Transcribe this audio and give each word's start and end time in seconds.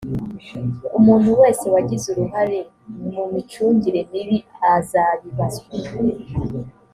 umuntu 0.99 1.29
wese 1.39 1.65
wagize 1.73 2.05
uruhare 2.11 2.59
mu 3.13 3.23
micungire 3.33 3.99
mibi 4.11 4.37
azabibazwa 4.73 5.67